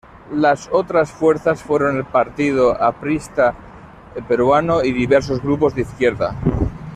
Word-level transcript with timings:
Las 0.33 0.67
otras 0.73 1.11
fuerzas 1.11 1.61
fueron 1.61 1.95
el 1.97 2.05
Partido 2.05 2.71
Aprista 2.81 3.53
Peruano 4.27 4.83
y 4.83 4.91
diversos 4.93 5.39
grupos 5.43 5.75
de 5.75 5.81
izquierda. 5.83 6.35